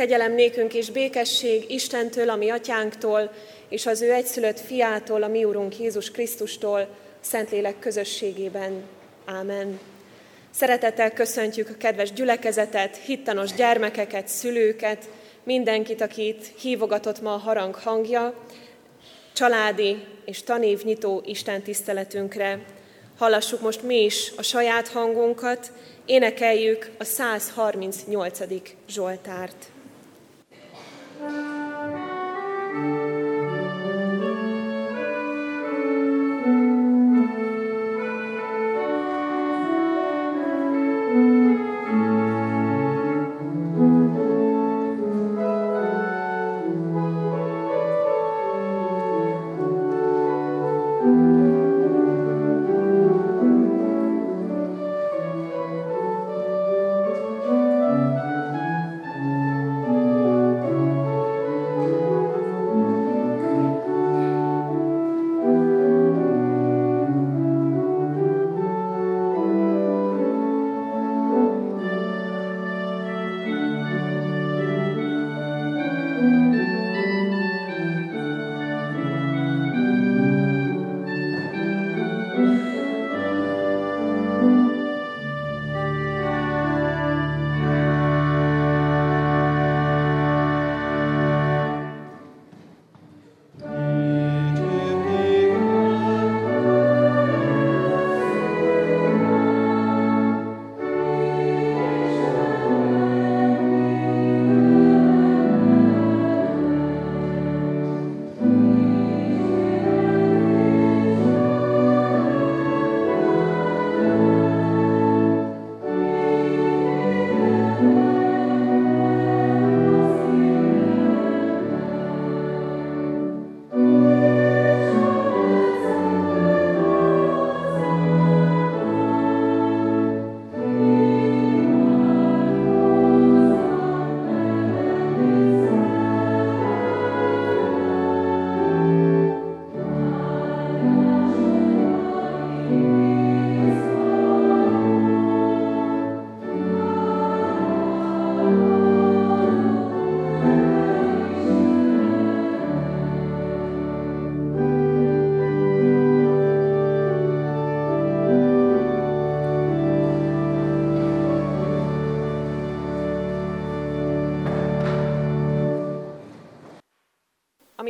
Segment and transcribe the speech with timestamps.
[0.00, 3.32] Kegyelem nékünk és békesség Istentől, a mi atyánktól,
[3.68, 6.88] és az ő egyszülött fiától, a mi Urunk Jézus Krisztustól,
[7.20, 8.82] Szentlélek közösségében.
[9.24, 9.80] Ámen.
[10.50, 15.08] Szeretettel köszöntjük a kedves gyülekezetet, hittanos gyermekeket, szülőket,
[15.42, 18.34] mindenkit, akit hívogatott ma a harang hangja,
[19.32, 22.64] családi és tanévnyitó Isten tiszteletünkre.
[23.18, 25.72] Hallassuk most mi is a saját hangunkat,
[26.04, 28.38] énekeljük a 138.
[28.88, 29.66] Zsoltárt.
[31.20, 31.49] Thank you.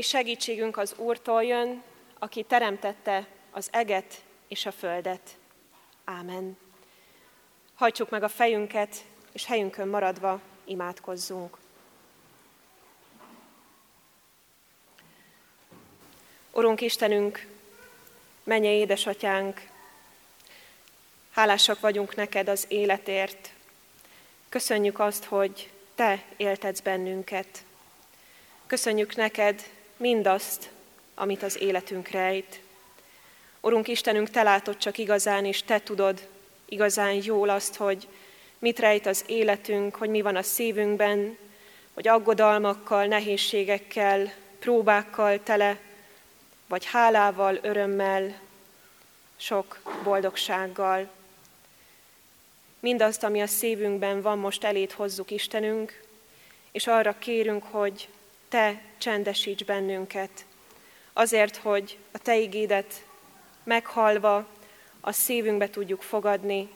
[0.00, 1.82] Mi segítségünk az Úrtól jön,
[2.18, 5.20] aki teremtette az eget és a földet.
[6.04, 6.58] Ámen.
[7.74, 11.56] Hajtsuk meg a fejünket, és helyünkön maradva imádkozzunk.
[16.52, 17.46] Urunk Istenünk,
[18.44, 19.68] menje édesatyánk,
[21.30, 23.52] hálásak vagyunk neked az életért.
[24.48, 27.64] Köszönjük azt, hogy Te éltetsz bennünket.
[28.66, 30.70] Köszönjük neked mindazt,
[31.14, 32.60] amit az életünk rejt.
[33.60, 36.28] Urunk Istenünk, Te látod csak igazán, és Te tudod
[36.68, 38.08] igazán jól azt, hogy
[38.58, 41.38] mit rejt az életünk, hogy mi van a szívünkben,
[41.94, 45.78] hogy aggodalmakkal, nehézségekkel, próbákkal tele,
[46.66, 48.40] vagy hálával, örömmel,
[49.36, 51.10] sok boldogsággal.
[52.80, 56.02] Mindazt, ami a szívünkben van, most elét hozzuk Istenünk,
[56.72, 58.08] és arra kérünk, hogy
[58.48, 60.30] te csendesíts bennünket,
[61.12, 63.04] azért, hogy a Te igédet
[63.62, 64.46] meghallva
[65.00, 66.68] a szívünkbe tudjuk fogadni,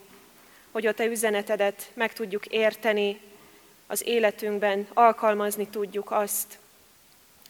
[0.70, 3.20] hogy a Te üzenetedet meg tudjuk érteni,
[3.86, 6.58] az életünkben alkalmazni tudjuk azt,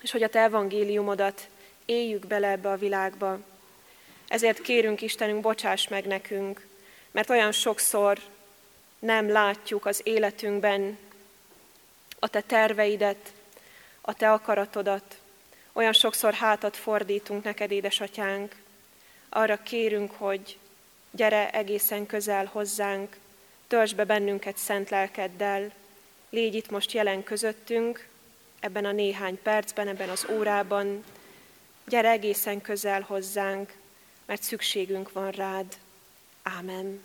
[0.03, 1.49] és hogy a Te evangéliumodat
[1.85, 3.39] éljük bele ebbe a világba.
[4.29, 6.67] Ezért kérünk Istenünk, bocsáss meg nekünk,
[7.11, 8.19] mert olyan sokszor
[8.99, 10.99] nem látjuk az életünkben
[12.19, 13.33] a Te terveidet,
[14.07, 15.19] a Te akaratodat.
[15.73, 18.55] Olyan sokszor hátat fordítunk neked, édesatyánk.
[19.29, 20.59] Arra kérünk, hogy
[21.11, 23.17] gyere egészen közel hozzánk,
[23.67, 25.73] töltsd be bennünket szent lelkeddel,
[26.31, 28.09] légy itt most jelen közöttünk,
[28.61, 31.05] ebben a néhány percben, ebben az órában,
[31.87, 33.73] gyere egészen közel hozzánk,
[34.25, 35.77] mert szükségünk van rád.
[36.43, 37.03] Ámen.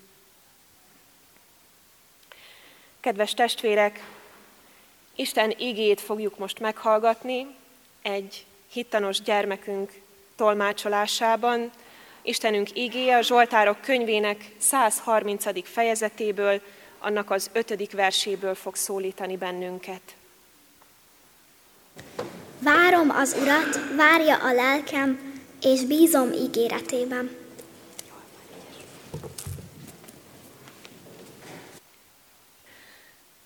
[2.99, 4.03] Kedves testvérek,
[5.19, 7.47] Isten igét fogjuk most meghallgatni
[8.01, 9.91] egy hittanos gyermekünk
[10.35, 11.71] tolmácsolásában.
[12.21, 15.69] Istenünk igéje a Zsoltárok könyvének 130.
[15.69, 16.61] fejezetéből,
[16.99, 20.01] annak az ötödik verséből fog szólítani bennünket.
[22.59, 27.37] Várom az Urat, várja a lelkem, és bízom ígéretében.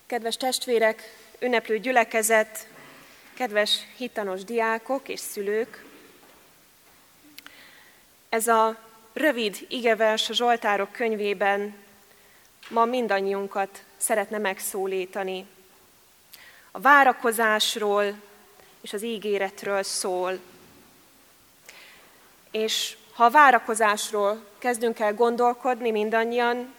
[0.06, 2.68] Kedves testvérek, ünneplő gyülekezet,
[3.34, 5.84] kedves hitanos diákok és szülők!
[8.28, 8.78] Ez a
[9.12, 11.74] rövid igevers a Zsoltárok könyvében
[12.68, 15.46] ma mindannyiunkat szeretne megszólítani.
[16.70, 18.14] A várakozásról
[18.80, 20.38] és az ígéretről szól.
[22.50, 26.74] És ha a várakozásról kezdünk el gondolkodni mindannyian,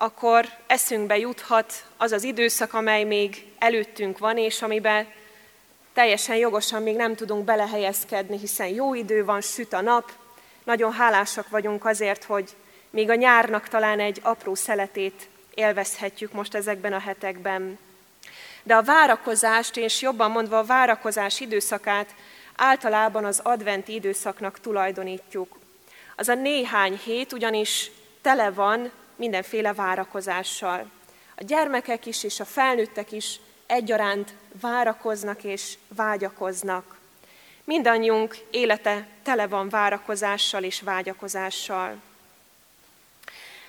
[0.00, 5.06] akkor eszünkbe juthat az az időszak, amely még előttünk van, és amiben
[5.92, 10.12] teljesen jogosan még nem tudunk belehelyezkedni, hiszen jó idő van, süt a nap,
[10.64, 12.50] nagyon hálásak vagyunk azért, hogy
[12.90, 17.78] még a nyárnak talán egy apró szeletét élvezhetjük most ezekben a hetekben.
[18.62, 22.14] De a várakozást, és jobban mondva a várakozás időszakát
[22.56, 25.58] általában az adventi időszaknak tulajdonítjuk.
[26.16, 27.90] Az a néhány hét ugyanis
[28.22, 30.90] tele van mindenféle várakozással.
[31.36, 36.96] A gyermekek is és a felnőttek is egyaránt várakoznak és vágyakoznak.
[37.64, 41.96] Mindannyiunk élete tele van várakozással és vágyakozással.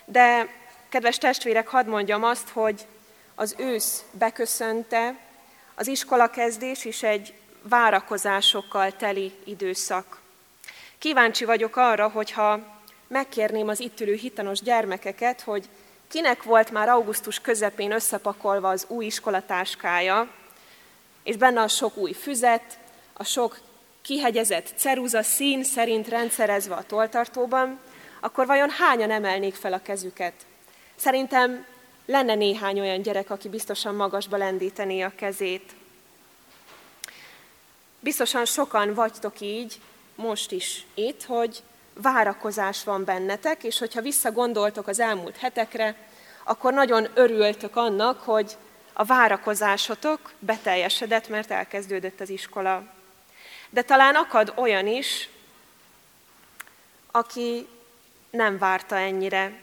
[0.06, 0.54] De,
[0.90, 2.86] kedves testvérek, hadd mondjam azt, hogy
[3.36, 5.16] az ősz beköszönte,
[5.76, 10.20] az iskola kezdés is egy várakozásokkal teli időszak.
[10.98, 12.79] Kíváncsi vagyok arra, hogyha
[13.10, 15.70] megkérném az itt ülő hitanos gyermekeket, hogy
[16.08, 20.32] kinek volt már augusztus közepén összepakolva az új iskolatáskája,
[21.24, 22.80] és benne a sok új füzet,
[23.14, 23.60] a sok
[24.02, 27.80] kihegyezett ceruza szín szerint rendszerezve a toltartóban,
[28.20, 30.34] akkor vajon hányan emelnék fel a kezüket?
[30.96, 31.66] Szerintem
[32.06, 35.76] lenne néhány olyan gyerek, aki biztosan magasba lendítené a kezét.
[38.00, 39.80] Biztosan sokan vagytok így,
[40.16, 41.64] most is itt, hogy
[42.02, 45.96] várakozás van bennetek, és hogyha visszagondoltok az elmúlt hetekre,
[46.44, 48.58] akkor nagyon örültök annak, hogy
[48.94, 52.84] a várakozásotok beteljesedett, mert elkezdődött az iskola.
[53.70, 55.30] De talán akad olyan is,
[57.12, 57.68] aki
[58.30, 59.60] nem várta ennyire.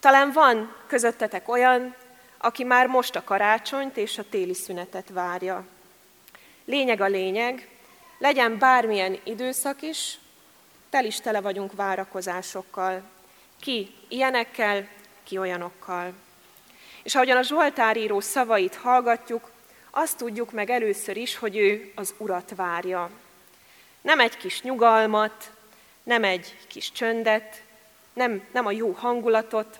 [0.00, 1.94] Talán van közöttetek olyan,
[2.38, 5.66] aki már most a karácsonyt és a téli szünetet várja.
[6.64, 7.68] Lényeg a lényeg,
[8.18, 10.18] legyen bármilyen időszak is,
[10.90, 13.02] tel is tele vagyunk várakozásokkal.
[13.60, 14.88] Ki ilyenekkel,
[15.22, 16.12] ki olyanokkal.
[17.02, 19.50] És ahogyan a Zsoltár író szavait hallgatjuk,
[19.90, 23.10] azt tudjuk meg először is, hogy ő az Urat várja.
[24.00, 25.50] Nem egy kis nyugalmat,
[26.02, 27.62] nem egy kis csöndet,
[28.12, 29.78] nem, nem a jó hangulatot,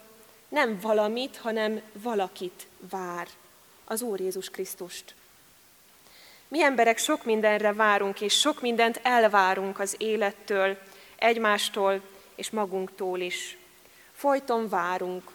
[0.49, 3.27] nem valamit, hanem valakit vár,
[3.85, 5.15] az Úr Jézus Krisztust.
[6.49, 10.79] Mi emberek sok mindenre várunk, és sok mindent elvárunk az élettől,
[11.21, 12.01] egymástól
[12.35, 13.59] és magunktól is.
[14.13, 15.31] Folyton várunk.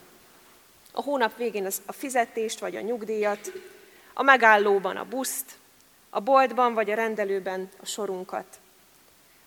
[0.92, 3.52] A hónap végén a fizetést vagy a nyugdíjat,
[4.14, 5.58] a megállóban a buszt,
[6.10, 8.60] a boltban vagy a rendelőben a sorunkat.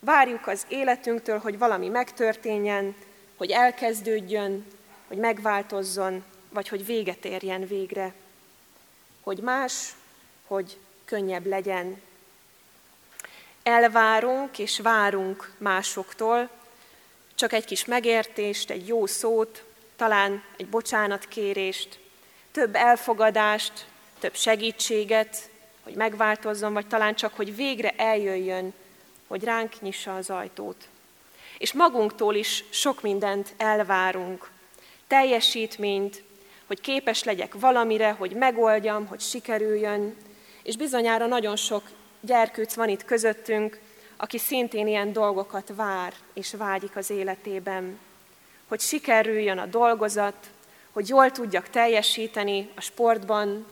[0.01, 2.95] Várjuk az életünktől, hogy valami megtörténjen,
[3.37, 4.67] hogy elkezdődjön,
[5.07, 8.15] hogy megváltozzon, vagy hogy véget érjen végre.
[9.21, 9.95] Hogy más,
[10.47, 12.01] hogy könnyebb legyen.
[13.69, 16.49] Elvárunk és várunk másoktól,
[17.35, 19.65] csak egy kis megértést, egy jó szót,
[19.97, 21.99] talán egy bocsánatkérést,
[22.53, 23.87] több elfogadást,
[24.19, 25.51] több segítséget,
[25.83, 28.75] hogy megváltozzon, vagy talán csak, hogy végre eljöjjön,
[29.27, 30.89] hogy ránk nyissa az ajtót.
[31.59, 34.51] És magunktól is sok mindent elvárunk.
[35.07, 36.23] Teljesítményt,
[36.67, 40.17] hogy képes legyek valamire, hogy megoldjam, hogy sikerüljön,
[40.63, 41.83] és bizonyára nagyon sok
[42.21, 43.79] gyerkőc van itt közöttünk,
[44.17, 47.99] aki szintén ilyen dolgokat vár és vágyik az életében.
[48.69, 50.51] Hogy sikerüljön a dolgozat,
[50.93, 53.67] hogy jól tudjak teljesíteni a sportban,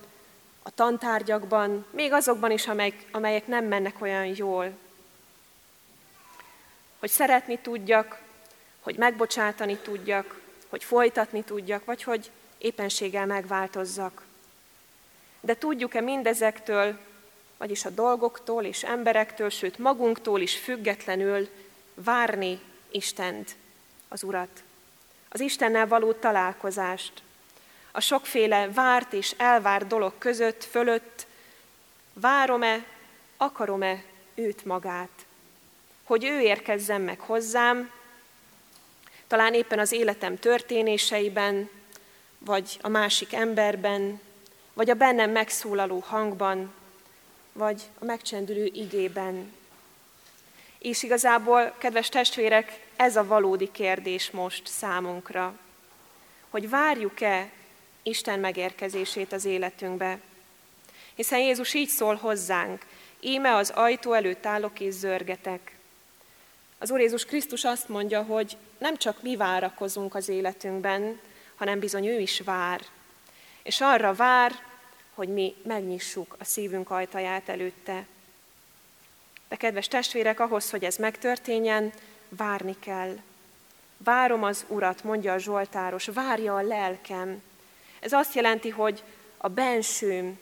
[0.62, 4.72] a tantárgyakban, még azokban is, amelyek, amelyek nem mennek olyan jól
[6.98, 8.20] hogy szeretni tudjak,
[8.80, 14.22] hogy megbocsátani tudjak, hogy folytatni tudjak, vagy hogy éppenséggel megváltozzak.
[15.40, 16.98] De tudjuk-e mindezektől,
[17.56, 21.48] vagyis a dolgoktól és emberektől, sőt magunktól is függetlenül
[21.94, 22.60] várni
[22.90, 23.56] Istent,
[24.08, 24.62] az Urat,
[25.28, 27.22] az Istennel való találkozást,
[27.92, 31.26] a sokféle várt és elvárt dolog között, fölött,
[32.12, 32.84] várom-e,
[33.36, 34.02] akarom-e
[34.34, 35.26] őt magát?
[36.04, 37.90] Hogy ő érkezzen meg hozzám,
[39.26, 41.70] talán éppen az életem történéseiben,
[42.38, 44.20] vagy a másik emberben,
[44.72, 46.74] vagy a bennem megszólaló hangban,
[47.56, 49.52] vagy a megcsendülő igében.
[50.78, 55.58] És igazából, kedves testvérek, ez a valódi kérdés most számunkra,
[56.50, 57.50] hogy várjuk-e
[58.02, 60.18] Isten megérkezését az életünkbe.
[61.14, 62.86] Hiszen Jézus így szól hozzánk,
[63.20, 65.76] íme az ajtó előtt állok és zörgetek.
[66.78, 71.20] Az Úr Jézus Krisztus azt mondja, hogy nem csak mi várakozunk az életünkben,
[71.56, 72.80] hanem bizony ő is vár.
[73.62, 74.52] És arra vár,
[75.16, 78.06] hogy mi megnyissuk a szívünk ajtaját előtte.
[79.48, 81.92] De kedves testvérek, ahhoz, hogy ez megtörténjen,
[82.28, 83.18] várni kell.
[83.96, 87.42] Várom az Urat, mondja a Zsoltáros, várja a lelkem.
[88.00, 89.02] Ez azt jelenti, hogy
[89.36, 90.38] a bensőm,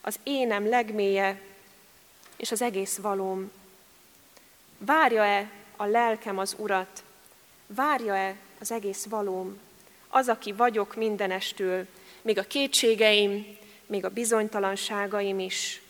[0.00, 1.40] az énem legmélye,
[2.36, 3.50] és az egész valóm.
[4.78, 7.02] Várja-e a lelkem az Urat?
[7.66, 9.60] Várja-e az egész valóm?
[10.08, 11.86] Az, aki vagyok mindenestől,
[12.22, 15.82] még a kétségeim, még a bizonytalanságaim is.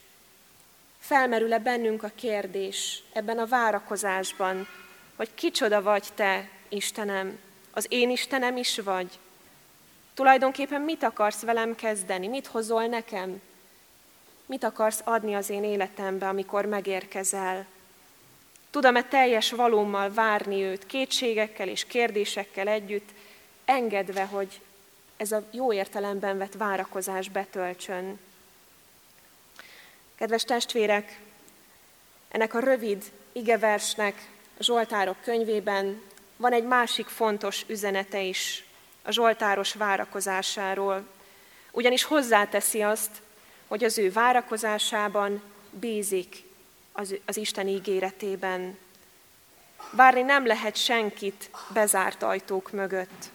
[0.99, 4.69] Felmerül-e bennünk a kérdés ebben a várakozásban,
[5.17, 7.39] hogy kicsoda vagy te, Istenem?
[7.71, 9.19] Az én Istenem is vagy?
[10.15, 12.29] Tulajdonképpen mit akarsz velem kezdeni?
[12.29, 13.41] Mit hozol nekem?
[14.47, 17.67] Mit akarsz adni az én életembe, amikor megérkezel?
[18.71, 23.09] Tudom-e teljes valómmal várni őt, kétségekkel és kérdésekkel együtt,
[23.65, 24.61] engedve, hogy
[25.17, 28.19] ez a jó értelemben vett várakozás betöltsön.
[30.15, 31.21] Kedves testvérek,
[32.29, 36.03] ennek a rövid igeversnek a Zsoltárok könyvében
[36.37, 38.65] van egy másik fontos üzenete is
[39.03, 41.07] a Zsoltáros várakozásáról,
[41.71, 43.11] ugyanis hozzáteszi azt,
[43.67, 46.45] hogy az ő várakozásában bízik
[46.93, 48.79] az, az Isten ígéretében.
[49.91, 53.31] Várni nem lehet senkit bezárt ajtók mögött.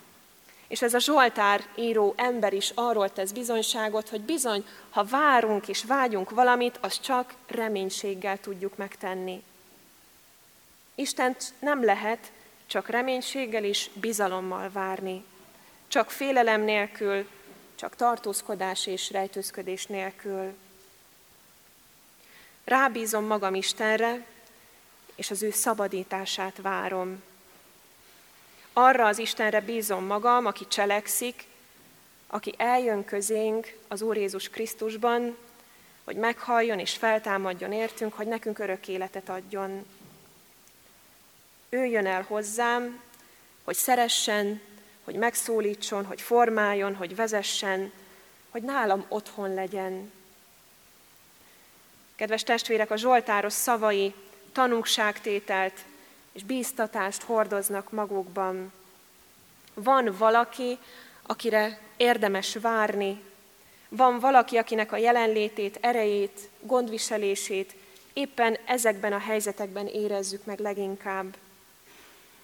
[0.72, 5.84] És ez a Zsoltár író ember is arról tesz bizonyságot, hogy bizony, ha várunk és
[5.84, 9.44] vágyunk valamit, az csak reménységgel tudjuk megtenni.
[10.96, 12.32] Istent nem lehet
[12.68, 15.24] csak reménységgel és bizalommal várni.
[15.88, 17.28] Csak félelem nélkül,
[17.76, 20.54] csak tartózkodás és rejtőzködés nélkül.
[22.64, 24.26] Rábízom magam Istenre,
[25.16, 27.24] és az ő szabadítását várom.
[28.74, 31.46] Arra az Istenre bízom magam, aki cselekszik,
[32.28, 35.38] aki eljön közénk az Úr Jézus Krisztusban,
[36.04, 39.86] hogy meghalljon és feltámadjon értünk, hogy nekünk örök életet adjon.
[41.70, 43.02] Ő jön el hozzám,
[43.64, 44.62] hogy szeressen,
[45.04, 47.92] hogy megszólítson, hogy formáljon, hogy vezessen,
[48.50, 50.12] hogy nálam otthon legyen.
[52.16, 54.14] Kedves testvérek, a Zsoltáros szavai
[54.52, 55.86] tanúságtételt
[56.32, 58.72] és bíztatást hordoznak magukban.
[59.74, 60.78] Van valaki,
[61.22, 63.22] akire érdemes várni,
[63.90, 67.76] van valaki, akinek a jelenlétét, erejét, gondviselését
[68.14, 71.38] éppen ezekben a helyzetekben érezzük meg leginkább.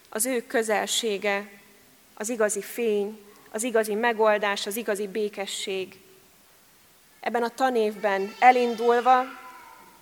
[0.08, 1.50] Az ő közelsége,
[2.14, 6.00] az igazi fény, az igazi megoldás, az igazi békesség.
[7.20, 9.24] Ebben a tanévben elindulva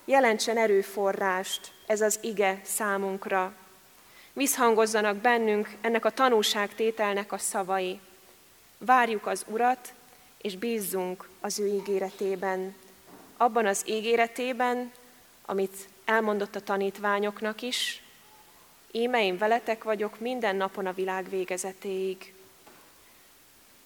[0.05, 3.53] jelentsen erőforrást ez az ige számunkra,
[4.37, 7.99] visszhangozzanak bennünk ennek a tanúságtételnek a szavai.
[8.77, 9.93] Várjuk az Urat,
[10.41, 12.75] és bízzunk az ő ígéretében.
[13.37, 14.91] Abban az ígéretében,
[15.45, 15.75] amit
[16.05, 18.01] elmondott a tanítványoknak is,
[18.91, 22.33] íme én veletek vagyok minden napon a világ végezetéig.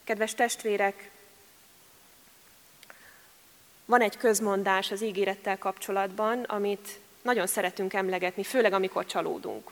[0.03, 1.11] Kedves testvérek,
[3.85, 9.71] van egy közmondás az ígérettel kapcsolatban, amit nagyon szeretünk emlegetni, főleg amikor csalódunk.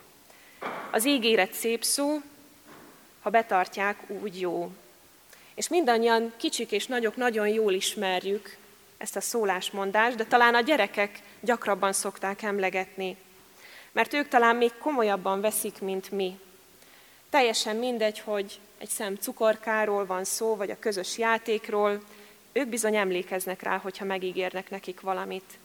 [0.91, 2.21] Az ígéret szép szó,
[3.21, 4.71] ha betartják, úgy jó.
[5.53, 8.57] És mindannyian, kicsik és nagyok, nagyon jól ismerjük
[8.97, 13.17] ezt a szólásmondást, de talán a gyerekek gyakrabban szokták emlegetni,
[13.91, 16.39] mert ők talán még komolyabban veszik, mint mi.
[17.29, 22.01] Teljesen mindegy, hogy egy szem cukorkáról van szó, vagy a közös játékról,
[22.51, 25.57] ők bizony emlékeznek rá, hogyha megígérnek nekik valamit.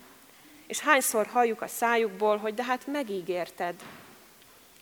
[0.67, 3.75] És hányszor halljuk a szájukból, hogy de hát megígérted,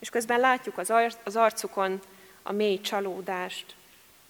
[0.02, 2.00] és közben látjuk az, ar- az arcukon
[2.42, 3.74] a mély csalódást.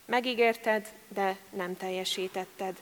[0.04, 2.76] Megígérted, de nem teljesítetted.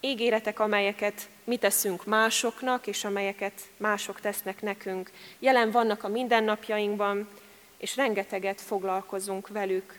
[0.00, 5.10] Ígéretek, amelyeket mi teszünk másoknak, és amelyeket mások tesznek nekünk.
[5.38, 7.28] Jelen vannak a mindennapjainkban,
[7.76, 9.98] és rengeteget foglalkozunk velük.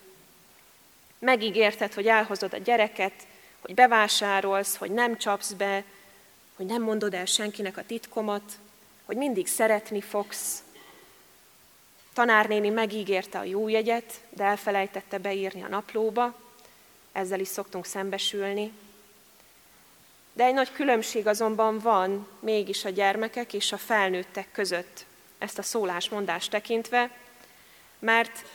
[1.19, 3.13] Megígérted, hogy elhozod a gyereket,
[3.59, 5.83] hogy bevásárolsz, hogy nem csapsz be,
[6.55, 8.59] hogy nem mondod el senkinek a titkomat,
[9.05, 10.63] hogy mindig szeretni fogsz,
[12.17, 16.35] Tanárnéni megígérte a jó jegyet, de elfelejtette beírni a naplóba,
[17.11, 18.71] ezzel is szoktunk szembesülni.
[20.33, 25.05] De egy nagy különbség azonban van mégis a gyermekek és a felnőttek között,
[25.37, 27.11] ezt a szólásmondást tekintve,
[27.99, 28.45] mert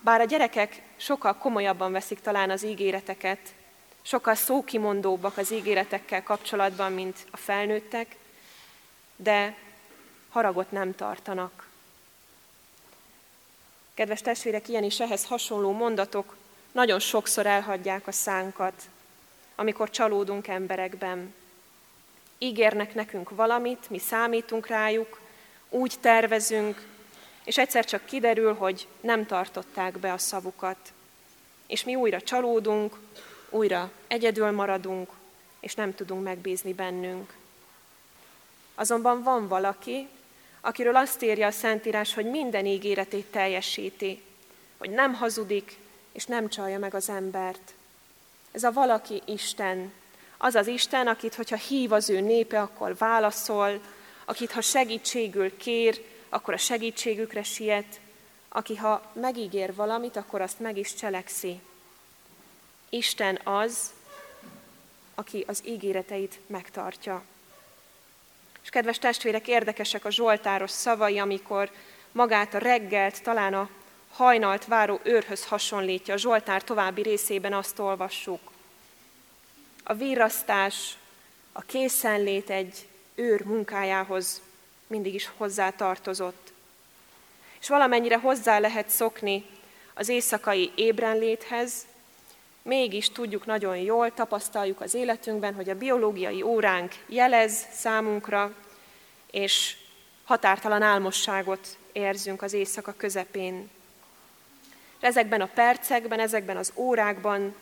[0.00, 3.54] bár a gyerekek sokkal komolyabban veszik talán az ígéreteket,
[4.02, 8.16] sokkal szókimondóbbak az ígéretekkel kapcsolatban, mint a felnőttek,
[9.16, 9.56] de
[10.28, 11.67] haragot nem tartanak.
[13.98, 16.36] Kedves testvérek, ilyen is ehhez hasonló mondatok
[16.72, 18.82] nagyon sokszor elhagyják a szánkat,
[19.54, 21.34] amikor csalódunk emberekben.
[22.38, 25.20] Ígérnek nekünk valamit, mi számítunk rájuk,
[25.68, 26.86] úgy tervezünk,
[27.44, 30.92] és egyszer csak kiderül, hogy nem tartották be a szavukat.
[31.66, 32.98] És mi újra csalódunk,
[33.50, 35.10] újra egyedül maradunk,
[35.60, 37.34] és nem tudunk megbízni bennünk.
[38.74, 40.08] Azonban van valaki,
[40.60, 44.22] akiről azt írja a Szentírás, hogy minden ígéretét teljesíti,
[44.78, 45.76] hogy nem hazudik,
[46.12, 47.74] és nem csalja meg az embert.
[48.52, 49.92] Ez a valaki Isten,
[50.36, 53.80] az az Isten, akit, hogyha hív az ő népe, akkor válaszol,
[54.24, 58.00] akit, ha segítségül kér, akkor a segítségükre siet,
[58.48, 61.60] aki, ha megígér valamit, akkor azt meg is cselekszi.
[62.88, 63.92] Isten az,
[65.14, 67.22] aki az ígéreteit megtartja.
[68.68, 71.70] És kedves testvérek, érdekesek a Zsoltáros szavai, amikor
[72.12, 73.68] magát a reggelt, talán a
[74.10, 76.14] hajnalt váró őrhöz hasonlítja.
[76.14, 78.40] A Zsoltár további részében azt olvassuk.
[79.84, 80.96] A virasztás,
[81.52, 84.40] a készenlét egy őr munkájához
[84.86, 86.52] mindig is hozzá tartozott.
[87.60, 89.44] És valamennyire hozzá lehet szokni
[89.94, 91.86] az éjszakai ébrenléthez,
[92.68, 98.52] mégis tudjuk nagyon jól, tapasztaljuk az életünkben, hogy a biológiai óránk jelez számunkra,
[99.30, 99.76] és
[100.24, 103.70] határtalan álmosságot érzünk az éjszaka közepén.
[105.00, 107.54] Ezekben a percekben, ezekben az órákban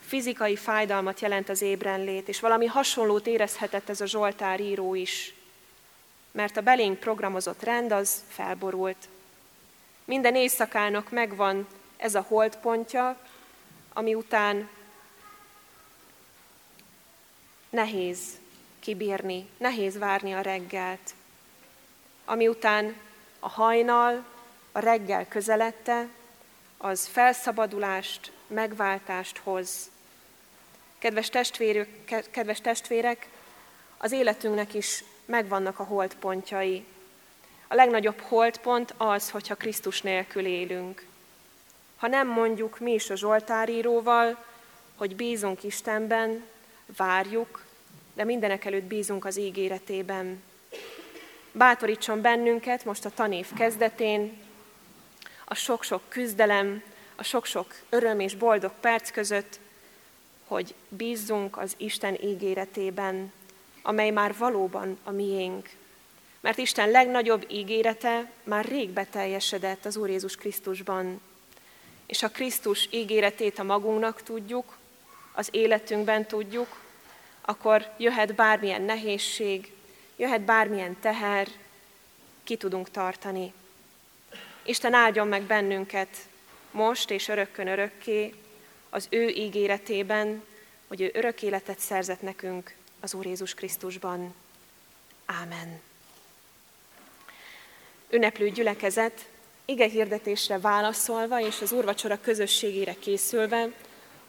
[0.00, 5.34] fizikai fájdalmat jelent az ébrenlét, és valami hasonlót érezhetett ez a Zsoltár író is,
[6.30, 9.08] mert a belénk programozott rend az felborult.
[10.04, 13.16] Minden éjszakának megvan ez a holdpontja,
[13.98, 14.68] ami után
[17.70, 18.38] nehéz
[18.80, 21.14] kibírni, nehéz várni a reggelt.
[22.24, 22.96] Ami után
[23.40, 24.24] a hajnal,
[24.72, 26.08] a reggel közelette,
[26.76, 29.90] az felszabadulást, megváltást hoz.
[30.98, 31.88] Kedves testvérek,
[32.30, 33.28] kedves testvérek,
[33.96, 36.84] az életünknek is megvannak a holdpontjai.
[37.68, 41.07] A legnagyobb holdpont az, hogyha Krisztus nélkül élünk.
[41.98, 44.44] Ha nem mondjuk mi is a Zsoltáríróval,
[44.96, 46.44] hogy bízunk Istenben,
[46.96, 47.64] várjuk,
[48.14, 50.42] de mindenek előtt bízunk az ígéretében.
[51.52, 54.38] Bátorítson bennünket most a tanév kezdetén,
[55.44, 56.82] a sok-sok küzdelem,
[57.16, 59.58] a sok-sok öröm és boldog perc között,
[60.46, 63.32] hogy bízzunk az Isten ígéretében,
[63.82, 65.68] amely már valóban a miénk.
[66.40, 71.20] Mert Isten legnagyobb ígérete már rég beteljesedett az Úr Jézus Krisztusban.
[72.08, 74.76] És ha Krisztus ígéretét a magunknak tudjuk,
[75.32, 76.80] az életünkben tudjuk,
[77.40, 79.72] akkor jöhet bármilyen nehézség,
[80.16, 81.48] jöhet bármilyen teher,
[82.44, 83.52] ki tudunk tartani.
[84.62, 86.08] Isten áldjon meg bennünket
[86.70, 88.34] most és örökkön örökké
[88.90, 90.42] az ő ígéretében,
[90.86, 94.34] hogy ő örök életet szerzett nekünk az Úr Jézus Krisztusban.
[95.24, 95.80] Ámen.
[98.10, 99.28] Ünneplő gyülekezet,
[99.70, 103.68] ige hirdetésre válaszolva és az úrvacsora közösségére készülve,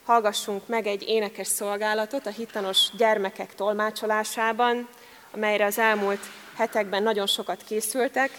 [0.05, 4.87] hallgassunk meg egy énekes szolgálatot a hittanos gyermekek tolmácsolásában,
[5.33, 6.19] amelyre az elmúlt
[6.55, 8.31] hetekben nagyon sokat készültek,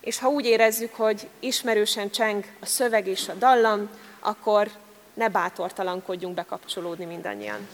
[0.00, 4.70] és ha úgy érezzük, hogy ismerősen cseng a szöveg és a dallam, akkor
[5.14, 7.68] ne bátortalankodjunk bekapcsolódni mindannyian.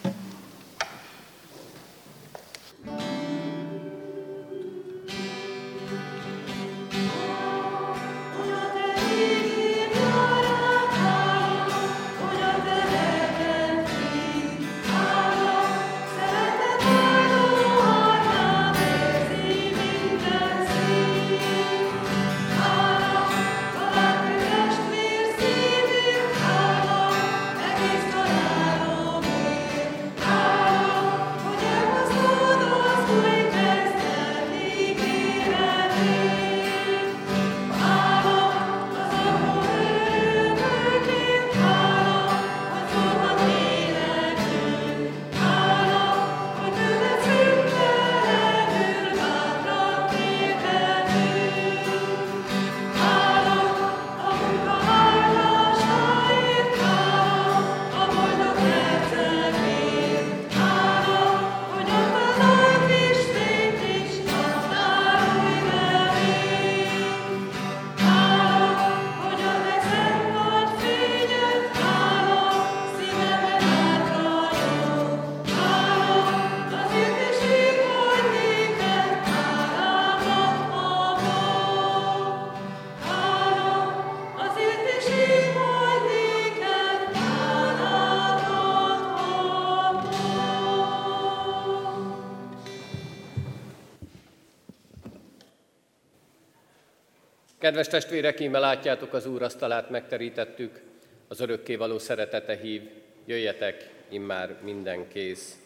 [97.60, 100.80] Kedves testvérek, íme látjátok az Úr asztalát megterítettük,
[101.28, 102.82] az örökké való szeretete hív,
[103.26, 105.56] jöjjetek, immár minden kész.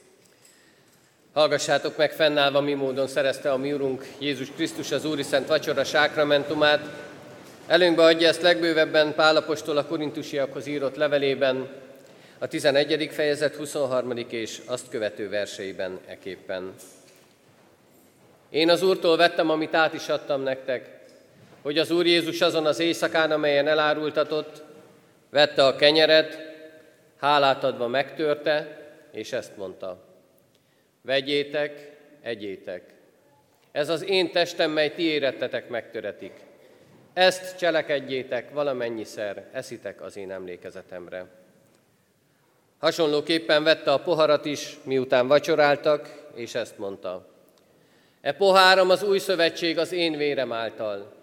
[1.32, 5.84] Hallgassátok meg fennállva, mi módon szerezte a mi Urunk Jézus Krisztus az Úri Szent Vacsora
[5.84, 6.88] sákramentumát.
[7.66, 11.68] Előnkbe adja ezt legbővebben Pálapostól a korintusiakhoz írott levelében,
[12.38, 13.08] a 11.
[13.12, 14.16] fejezet 23.
[14.28, 16.74] és azt követő verseiben eképpen.
[18.50, 20.93] Én az Úrtól vettem, amit át is adtam nektek,
[21.64, 24.62] hogy az Úr Jézus azon az éjszakán, amelyen elárultatott,
[25.30, 26.38] vette a kenyeret,
[27.16, 28.78] hálát adva megtörte,
[29.12, 30.04] és ezt mondta.
[31.02, 32.82] Vegyétek, egyétek.
[33.72, 36.32] Ez az én testem, mely ti érettetek megtöretik.
[37.12, 41.26] Ezt cselekedjétek valamennyiszer, eszitek az én emlékezetemre.
[42.78, 47.26] Hasonlóképpen vette a poharat is, miután vacsoráltak, és ezt mondta.
[48.20, 51.22] E poháram az új szövetség az én vérem által.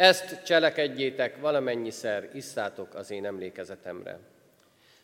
[0.00, 4.18] Ezt cselekedjétek valamennyiszer, isszátok az én emlékezetemre.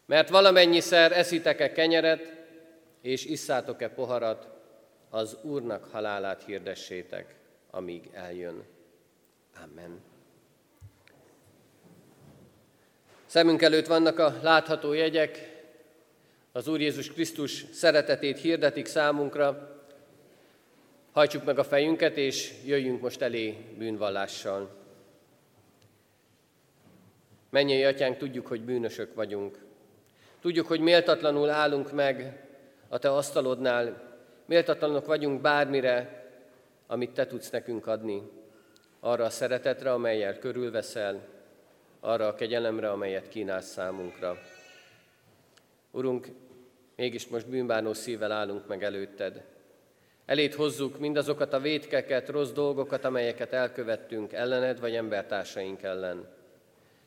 [0.07, 2.33] Mert valamennyiszer eszitek-e kenyeret,
[3.01, 4.49] és isszátok-e poharat,
[5.11, 7.35] az Úrnak halálát hirdessétek,
[7.71, 8.65] amíg eljön.
[9.65, 10.01] Amen.
[13.27, 15.63] Szemünk előtt vannak a látható jegyek,
[16.53, 19.81] az Úr Jézus Krisztus szeretetét hirdetik számunkra,
[21.13, 24.85] hajtsuk meg a fejünket, és jöjjünk most elé bűnvallással.
[27.57, 29.59] Mennyei atyánk, tudjuk, hogy bűnösök vagyunk.
[30.41, 32.47] Tudjuk, hogy méltatlanul állunk meg
[32.89, 34.15] a te asztalodnál,
[34.47, 36.25] méltatlanok vagyunk bármire,
[36.87, 38.23] amit te tudsz nekünk adni.
[39.01, 41.29] Arra a szeretetre, amelyel körülveszel,
[42.01, 44.39] arra a kegyelemre, amelyet kínálsz számunkra.
[45.91, 46.29] Urunk,
[46.97, 49.45] mégis most bűnbánó szívvel állunk meg előtted.
[50.27, 56.36] Elét hozzuk mindazokat a vétkeket, rossz dolgokat, amelyeket elkövettünk ellened vagy embertársaink ellen.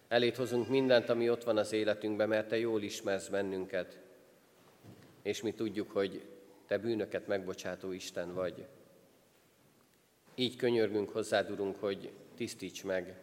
[0.09, 3.99] Elét hozunk mindent, ami ott van az életünkben, mert Te jól ismersz bennünket,
[5.21, 6.25] és mi tudjuk, hogy
[6.67, 8.65] Te bűnöket megbocsátó Isten vagy.
[10.35, 13.15] Így könyörgünk hozzád, Urunk, hogy tisztíts meg.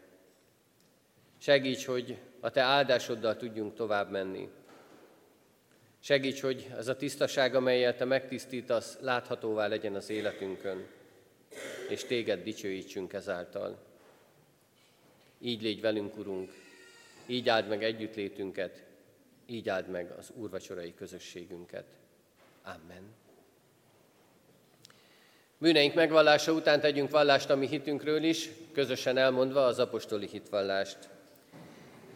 [1.38, 4.48] Segíts, hogy a Te áldásoddal tudjunk tovább menni.
[6.00, 10.86] Segíts, hogy ez a tisztaság, amelyel Te megtisztítasz, láthatóvá legyen az életünkön,
[11.88, 13.78] és Téged dicsőítsünk ezáltal.
[15.38, 16.52] Így légy velünk, Urunk,
[17.26, 18.84] így áld meg együttlétünket,
[19.46, 21.84] így áld meg az úrvacsorai közösségünket.
[22.64, 23.02] Amen.
[25.58, 30.98] Bűneink megvallása után tegyünk vallást a mi hitünkről is, közösen elmondva az apostoli hitvallást.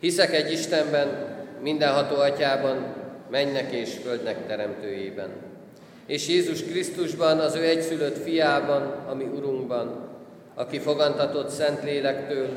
[0.01, 2.95] Hiszek egy Istenben, mindenható atyában,
[3.31, 5.31] mennek és földnek teremtőjében,
[6.07, 10.09] és Jézus Krisztusban, az ő egyszülött fiában, ami Urunkban,
[10.55, 12.49] aki fogantatott Szent Lélektől,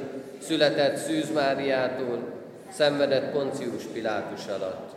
[0.42, 2.43] született Szűz Máriától,
[2.74, 4.90] szenvedett Poncius Pilátus alatt.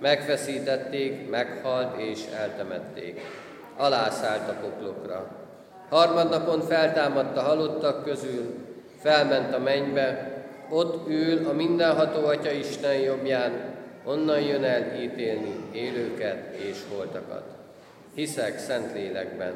[0.00, 3.20] Megfeszítették, meghalt és eltemették.
[3.76, 5.30] Alászállt a poklokra.
[5.88, 8.54] Harmadnapon feltámadt a halottak közül,
[9.00, 10.30] felment a mennybe,
[10.70, 13.52] ott ül a mindenható Atya Isten jobbján,
[14.04, 17.44] onnan jön el ítélni élőket és holtakat.
[18.14, 19.52] Hiszek szent lélekben.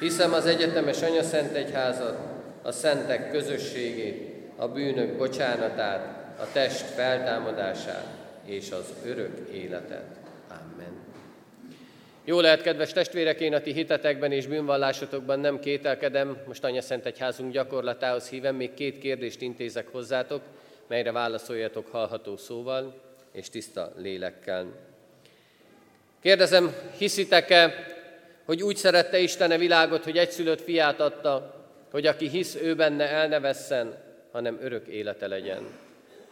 [0.00, 2.18] Hiszem az egyetemes Anya Szent Egyházat,
[2.62, 8.06] a szentek közösségét, a bűnök bocsánatát, a test feltámadását
[8.44, 10.16] és az örök életet.
[10.48, 11.02] Amen.
[12.24, 17.06] Jó lehet, kedves testvérek, én a ti hitetekben és bűnvallásotokban nem kételkedem, most Anya Szent
[17.06, 20.42] Egyházunk gyakorlatához hívem, még két kérdést intézek hozzátok,
[20.86, 24.66] melyre válaszoljatok hallható szóval és tiszta lélekkel.
[26.20, 27.74] Kérdezem, hiszitek-e,
[28.44, 33.08] hogy úgy szerette Isten a világot, hogy egyszülött fiát adta, hogy aki hisz ő benne
[33.08, 35.83] el ne vesszen, hanem örök élete legyen.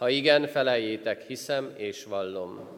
[0.02, 2.68] Ha igen, feleljétek, hiszem és vallom.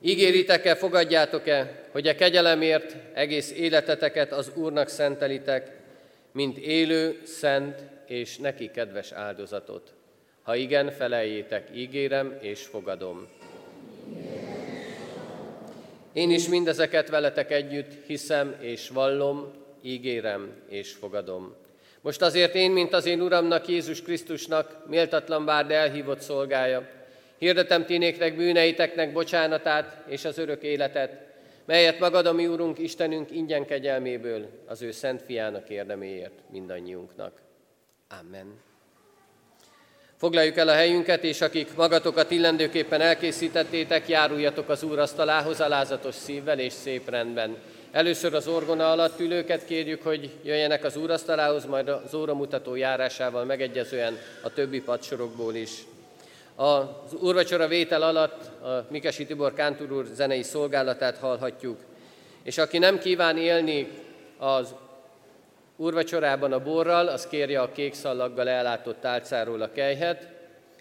[0.00, 5.76] Ígéritek-e, fogadjátok-e, hogy a kegyelemért egész életeteket az Úrnak szentelitek,
[6.32, 9.94] mint élő, szent és neki kedves áldozatot?
[10.42, 13.28] Ha igen, feleljétek, ígérem és fogadom.
[16.12, 21.54] Én is mindezeket veletek együtt hiszem és vallom, ígérem és fogadom.
[22.06, 26.88] Most azért én, mint az én Uramnak, Jézus Krisztusnak, méltatlan bár, de elhívott szolgája,
[27.38, 31.20] hirdetem tinéknek bűneiteknek bocsánatát és az örök életet,
[31.64, 37.32] melyet magad a mi Úrunk, Istenünk ingyen kegyelméből az ő szent fiának érdeméért mindannyiunknak.
[38.20, 38.60] Amen.
[40.16, 46.58] Foglaljuk el a helyünket, és akik magatokat illendőképpen elkészítettétek, járuljatok az Úr asztalához alázatos szívvel
[46.58, 47.56] és szép rendben.
[47.96, 54.18] Először az orgona alatt ülőket kérjük, hogy jöjjenek az úrasztalához, majd az óramutató járásával megegyezően
[54.42, 55.70] a többi padsorokból is.
[56.54, 61.78] Az úrvacsora vétel alatt a Mikesi Tibor Kántur úr zenei szolgálatát hallhatjuk.
[62.42, 63.88] És aki nem kíván élni
[64.38, 64.74] az
[65.76, 70.35] úrvacsorában a borral, az kérje a kék szallaggal ellátott tálcáról a kejhet.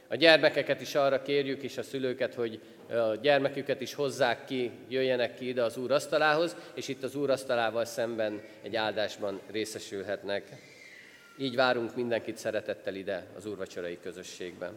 [0.08, 5.36] A gyermekeket is arra kérjük, és a szülőket, hogy a gyermeküket is hozzák ki, jöjjenek
[5.36, 10.44] ki ide az úr asztalához, és itt az úr asztalával szemben egy áldásban részesülhetnek.
[11.38, 14.74] Így várunk mindenkit szeretettel ide az úrvacsorai közösségben.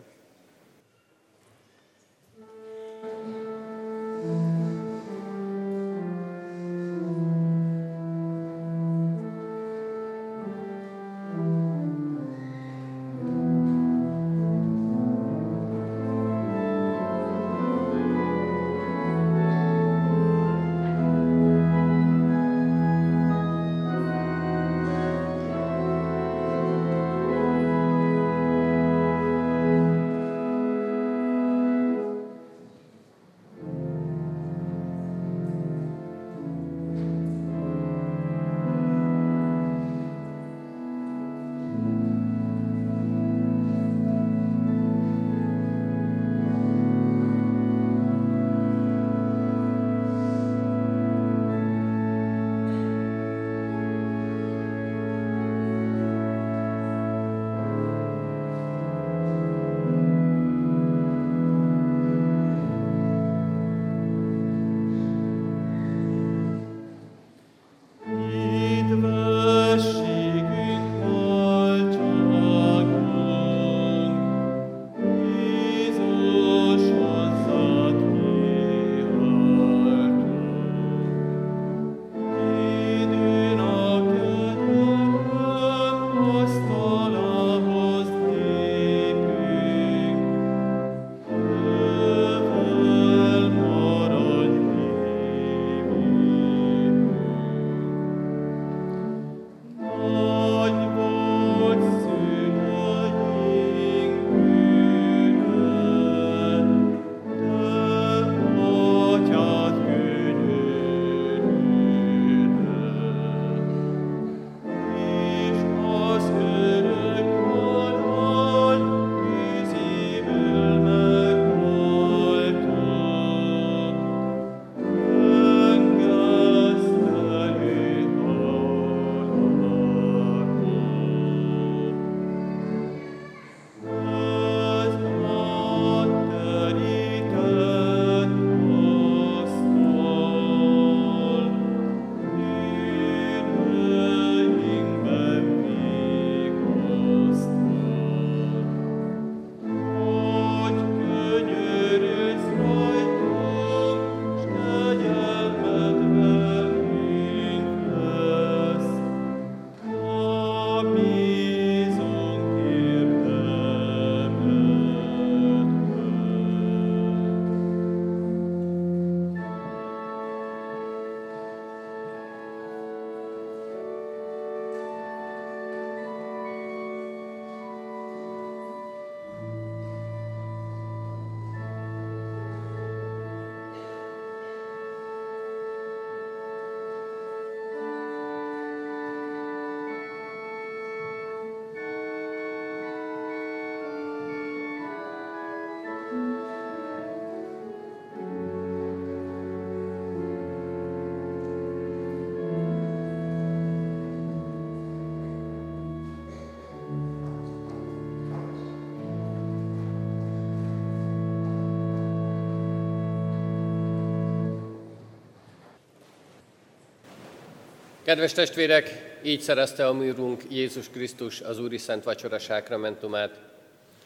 [218.09, 223.41] Kedves testvérek, így szerezte a műrünk Jézus Krisztus az Úri Szent Vacsora sákramentumát.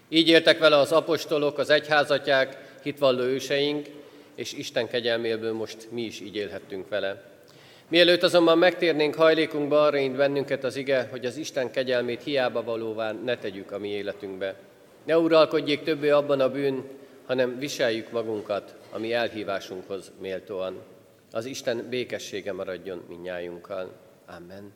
[0.08, 3.86] Így éltek vele az apostolok, az egyházatják, hitvalló őseink,
[4.34, 7.22] és Isten kegyelméből most mi is így élhettünk vele.
[7.88, 13.12] Mielőtt azonban megtérnénk hajlékunkba, arra int bennünket az ige, hogy az Isten kegyelmét hiába valóvá
[13.12, 14.54] ne tegyük a mi életünkbe.
[15.04, 16.84] Ne uralkodjék többé abban a bűn,
[17.26, 20.91] hanem viseljük magunkat a mi elhívásunkhoz méltóan.
[21.32, 24.00] Az Isten békessége maradjon minnyájunkkal.
[24.26, 24.72] Amen.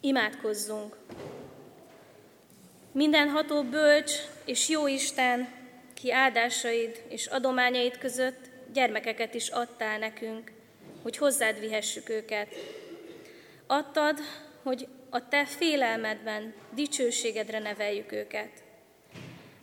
[0.00, 0.96] Imádkozzunk!
[2.92, 4.12] Mindenható bölcs
[4.44, 5.48] és jó Isten,
[5.94, 10.52] ki áldásaid és adományaid között gyermekeket is adtál nekünk,
[11.02, 12.48] hogy hozzád vihessük őket.
[13.66, 14.18] Adtad,
[14.62, 18.65] hogy a te félelmedben dicsőségedre neveljük őket.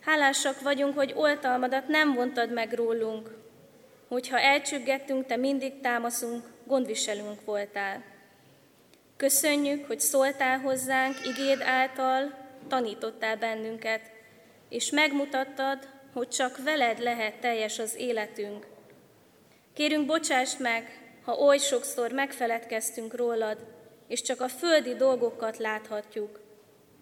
[0.04, 3.30] Hálásak vagyunk, hogy oltalmadat nem vontad meg rólunk,
[4.08, 8.04] hogyha elcsüggettünk, te mindig támaszunk, gondviselünk voltál.
[9.16, 12.34] Köszönjük, hogy szóltál hozzánk igéd által,
[12.68, 14.00] tanítottál bennünket,
[14.68, 18.66] és megmutattad, hogy csak veled lehet teljes az életünk.
[19.74, 23.58] Kérünk, bocsást meg, ha oly sokszor megfeledkeztünk rólad,
[24.08, 26.40] és csak a földi dolgokat láthatjuk,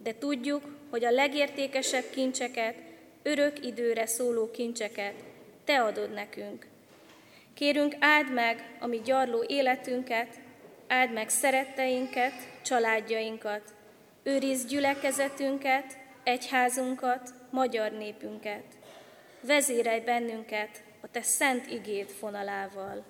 [0.02, 2.90] de tudjuk, hogy a legértékesebb kincseket,
[3.22, 5.14] örök időre szóló kincseket
[5.64, 6.66] Te adod nekünk.
[7.54, 10.40] Kérünk, áld meg a mi gyarló életünket,
[10.88, 12.32] áld meg szeretteinket,
[12.62, 13.74] családjainkat,
[14.22, 18.64] őrizd gyülekezetünket, egyházunkat, magyar népünket.
[19.40, 23.04] Vezérelj bennünket a Te szent igéd fonalával.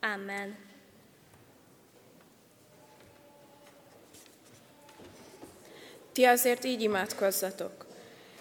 [0.00, 0.56] Amen.
[6.12, 7.86] Ti azért így imádkozzatok.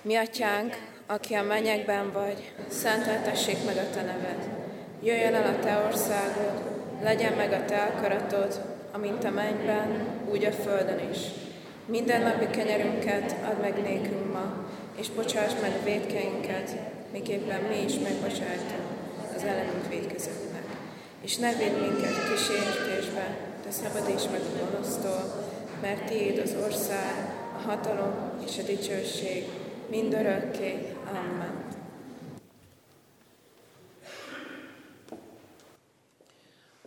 [0.01, 4.49] Mi atyánk, aki a mennyekben vagy, szenteltessék meg a te neved.
[5.03, 6.61] Jöjjön el a te országod,
[7.03, 8.61] legyen meg a te akaratod,
[8.91, 11.17] amint a mennyben, úgy a földön is.
[11.85, 14.65] Minden napi kenyerünket add meg nékünk ma,
[14.99, 16.75] és bocsáss meg védkeinket,
[17.11, 18.87] miképpen mi is megbocsájtunk
[19.35, 20.63] az ellenünk védkezőknek.
[21.21, 25.45] És ne védj minket kísértésbe, de szabadíts meg a gonosztól,
[25.81, 27.15] mert tiéd az ország,
[27.57, 28.13] a hatalom
[28.45, 29.45] és a dicsőség
[29.89, 30.92] mindörökké.
[31.07, 31.63] Amen.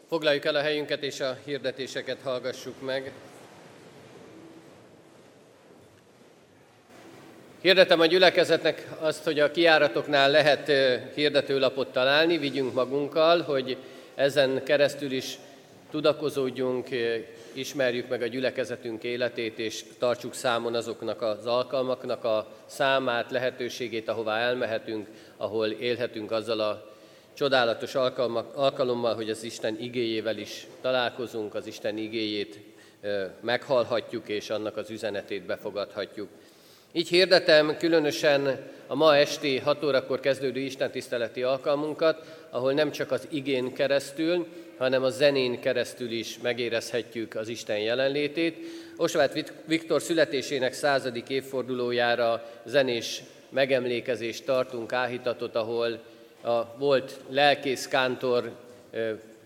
[0.08, 3.12] Foglaljuk el a helyünket és a hirdetéseket hallgassuk meg.
[7.60, 10.72] Hirdetem a gyülekezetnek azt, hogy a kiáratoknál lehet
[11.14, 13.76] hirdetőlapot találni, vigyünk magunkkal, hogy
[14.14, 15.38] ezen keresztül is
[15.90, 16.88] tudakozódjunk,
[17.56, 24.38] ismerjük meg a gyülekezetünk életét, és tartsuk számon azoknak az alkalmaknak a számát, lehetőségét, ahová
[24.38, 26.94] elmehetünk, ahol élhetünk azzal a
[27.34, 27.94] csodálatos
[28.54, 32.58] alkalommal, hogy az Isten igéjével is találkozunk, az Isten igéjét
[33.40, 36.28] meghallhatjuk, és annak az üzenetét befogadhatjuk.
[36.92, 43.26] Így hirdetem különösen a ma esti 6 órakor kezdődő istentiszteleti alkalmunkat, ahol nem csak az
[43.30, 44.46] igén keresztül,
[44.78, 48.56] hanem a zenén keresztül is megérezhetjük az Isten jelenlétét.
[48.96, 55.98] Osvát Viktor születésének századik évfordulójára zenés megemlékezést tartunk áhítatot, ahol
[56.42, 58.50] a volt lelkész kántor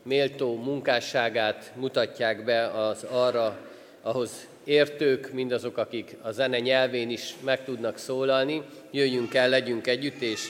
[0.02, 3.58] méltó munkásságát mutatják be az arra,
[4.02, 4.30] ahhoz
[4.64, 8.62] értők, mindazok, akik a zene nyelvén is meg tudnak szólalni.
[8.90, 10.40] Jöjjünk el, legyünk együtt, és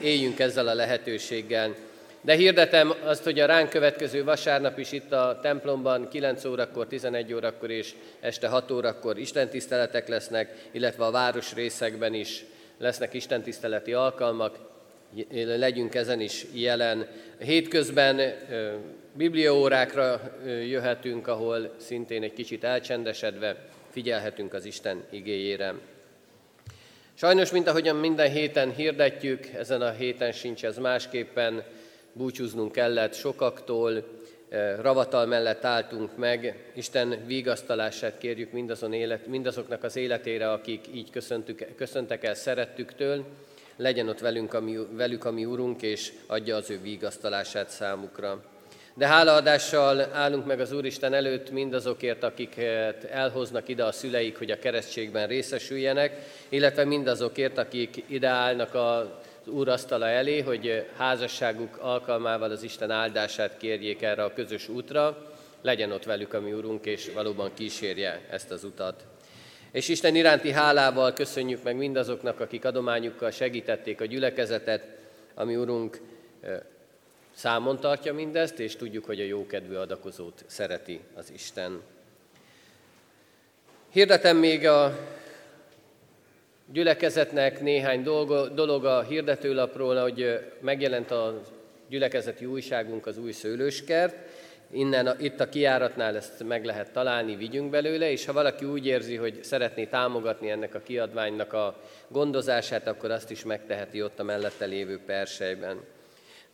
[0.00, 1.74] éljünk ezzel a lehetőséggel.
[2.20, 7.32] De hirdetem azt, hogy a ránk következő vasárnap is itt a templomban 9 órakor, 11
[7.32, 12.44] órakor és este 6 órakor istentiszteletek lesznek, illetve a város részekben is
[12.78, 14.58] lesznek istentiszteleti alkalmak,
[15.32, 17.06] legyünk ezen is jelen.
[17.38, 18.34] Hétközben
[19.12, 23.56] bibliaórákra jöhetünk, ahol szintén egy kicsit elcsendesedve
[23.90, 25.74] figyelhetünk az Isten igéjére.
[27.18, 31.62] Sajnos, mint ahogyan minden héten hirdetjük, ezen a héten sincs ez másképpen,
[32.12, 34.04] búcsúznunk kellett sokaktól,
[34.48, 36.70] eh, ravatal mellett álltunk meg.
[36.74, 43.24] Isten vigasztalását kérjük mindazon élet, mindazoknak az életére, akik így köszöntük, köszöntek el szerettüktől.
[43.76, 48.55] Legyen ott velünk, ami, velük a mi Urunk, és adja az ő vigasztalását számukra.
[48.98, 54.58] De hálaadással állunk meg az Úristen előtt mindazokért, akiket elhoznak ide a szüleik, hogy a
[54.58, 56.18] keresztségben részesüljenek,
[56.48, 63.56] illetve mindazokért, akik ide állnak a Úr asztala elé, hogy házasságuk alkalmával az Isten áldását
[63.56, 65.32] kérjék erre a közös útra,
[65.62, 69.04] legyen ott velük a mi Urunk, és valóban kísérje ezt az utat.
[69.72, 74.82] És Isten iránti hálával köszönjük meg mindazoknak, akik adományukkal segítették a gyülekezetet,
[75.34, 76.00] ami Urunk
[77.36, 81.82] számon tartja mindezt, és tudjuk, hogy a jókedvű adakozót szereti az Isten.
[83.90, 84.98] Hirdetem még a
[86.72, 91.42] gyülekezetnek néhány dolgo, dolog a hirdetőlapról, hogy megjelent a
[91.88, 94.16] gyülekezeti újságunk, az új szőlőskert.
[94.70, 99.16] Innen, itt a kiáratnál ezt meg lehet találni, vigyünk belőle, és ha valaki úgy érzi,
[99.16, 104.64] hogy szeretné támogatni ennek a kiadványnak a gondozását, akkor azt is megteheti ott a mellette
[104.64, 105.80] lévő persejben.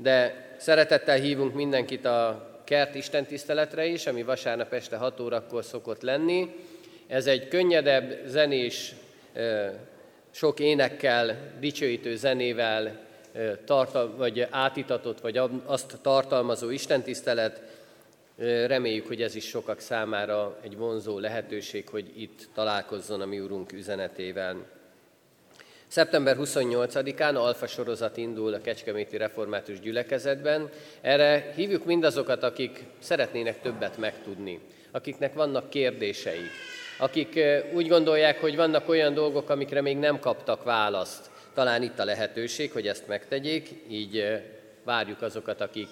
[0.03, 6.55] De szeretettel hívunk mindenkit a kert istentiszteletre is, ami vasárnap este 6 órakor szokott lenni.
[7.07, 8.94] Ez egy könnyedebb, zenés
[10.30, 13.00] sok énekkel, dicsőítő zenével
[13.64, 17.62] tartal, vagy átitatott, vagy azt tartalmazó istentisztelet.
[18.66, 23.72] Reméljük, hogy ez is sokak számára egy vonzó lehetőség, hogy itt találkozzon a mi Urunk
[23.72, 24.57] üzenetével.
[25.93, 30.70] Szeptember 28-án Alfa sorozat indul a Kecskeméti Református Gyülekezetben.
[31.01, 36.51] Erre hívjuk mindazokat, akik szeretnének többet megtudni, akiknek vannak kérdéseik,
[36.99, 37.40] akik
[37.72, 41.30] úgy gondolják, hogy vannak olyan dolgok, amikre még nem kaptak választ.
[41.55, 44.43] Talán itt a lehetőség, hogy ezt megtegyék, így
[44.84, 45.88] várjuk azokat, akik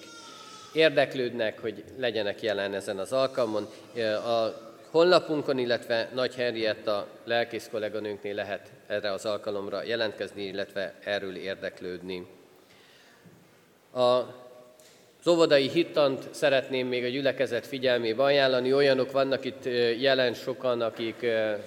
[0.73, 3.69] érdeklődnek, hogy legyenek jelen ezen az alkalmon.
[4.25, 12.27] A honlapunkon, illetve Nagy Henrietta lelkész kolléganőnknél lehet erre az alkalomra jelentkezni, illetve erről érdeklődni.
[13.93, 14.21] A
[15.23, 18.73] az óvodai hittant szeretném még a gyülekezet figyelmébe ajánlani.
[18.73, 19.65] Olyanok vannak itt
[19.99, 21.25] jelen sokan, akik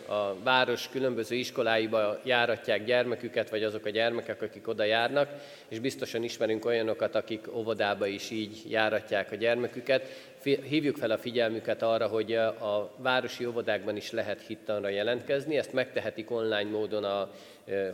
[0.09, 5.29] a város különböző iskoláiba járatják gyermeküket, vagy azok a gyermekek, akik oda járnak,
[5.69, 10.07] és biztosan ismerünk olyanokat, akik óvodába is így járatják a gyermeküket.
[10.43, 15.57] Hívjuk fel a figyelmüket arra, hogy a városi óvodákban is lehet hittanra jelentkezni.
[15.57, 17.31] Ezt megtehetik online módon a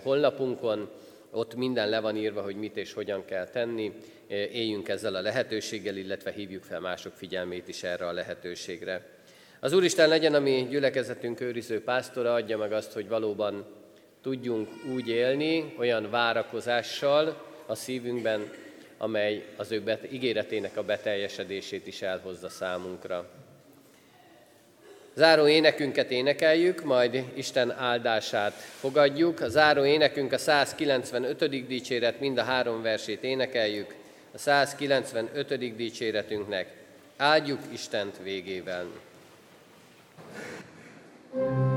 [0.02, 0.88] honlapunkon,
[1.32, 3.92] ott minden le van írva, hogy mit és hogyan kell tenni.
[4.30, 9.06] Éljünk ezzel a lehetőséggel, illetve hívjuk fel mások figyelmét is erre a lehetőségre.
[9.60, 13.66] Az Úristen legyen a mi gyülekezetünk őriző pásztora, adja meg azt, hogy valóban
[14.22, 18.50] tudjunk úgy élni, olyan várakozással a szívünkben,
[18.98, 23.30] amely az ő ígéretének a beteljesedését is elhozza számunkra.
[25.14, 29.40] Záró énekünket énekeljük, majd Isten áldását fogadjuk.
[29.40, 31.66] A záró énekünk a 195.
[31.66, 33.99] dicséret, mind a három versét énekeljük.
[34.34, 35.76] A 195.
[35.76, 36.74] dicséretünknek
[37.16, 38.86] áldjuk Istent végével.
[41.32, 41.69] thank you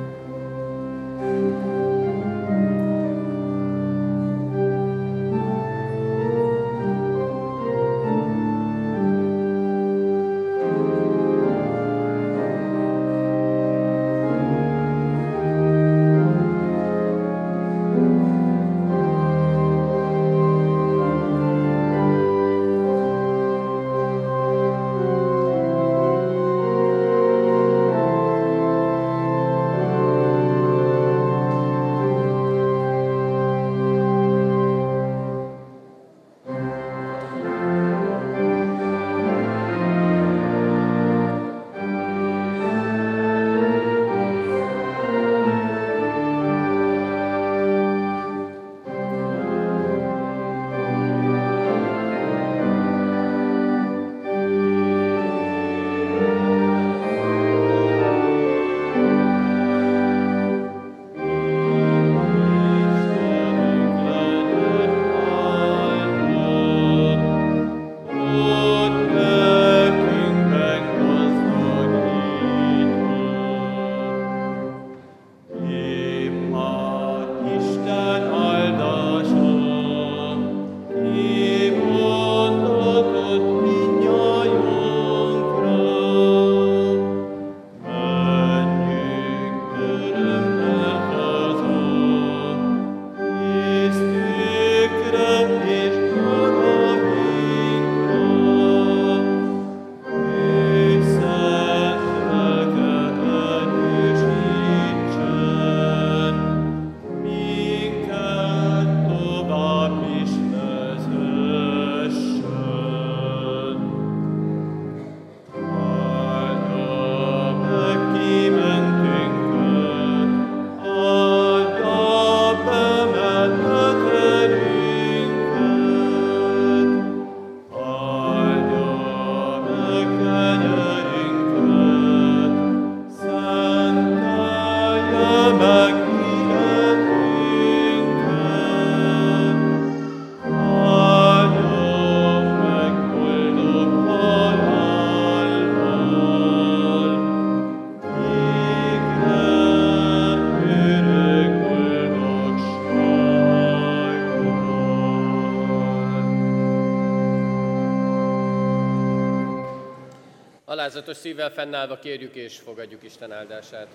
[161.13, 163.87] Alázatos szívvel fennállva kérjük és fogadjuk Isten áldását.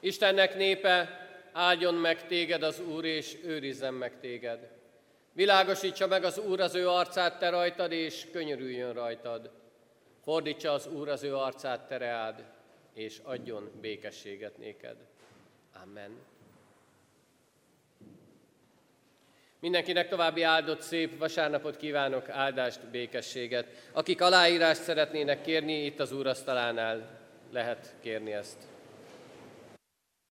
[0.00, 4.68] Istennek népe, áldjon meg téged az Úr, és őrizzen meg téged.
[5.32, 9.50] Világosítsa meg az Úr az ő arcát te rajtad, és könyörüljön rajtad.
[10.22, 12.44] Fordítsa az Úr az ő arcát te reád,
[12.94, 14.96] és adjon békességet néked.
[15.82, 16.10] Amen.
[19.60, 23.66] Mindenkinek további áldott szép vasárnapot kívánok, áldást, békességet.
[23.92, 27.20] Akik aláírást szeretnének kérni, itt az úrasztalánál
[27.52, 28.75] lehet kérni ezt.